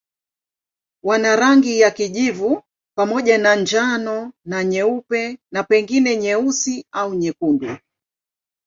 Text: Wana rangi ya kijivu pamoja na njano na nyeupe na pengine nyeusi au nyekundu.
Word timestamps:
Wana 1.03 1.35
rangi 1.35 1.79
ya 1.79 1.91
kijivu 1.91 2.63
pamoja 2.97 3.37
na 3.37 3.55
njano 3.55 4.33
na 4.45 4.63
nyeupe 4.63 5.37
na 5.51 5.63
pengine 5.63 6.17
nyeusi 6.17 6.85
au 6.91 7.13
nyekundu. 7.13 7.77